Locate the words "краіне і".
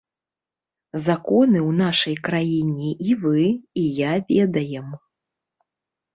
2.29-3.15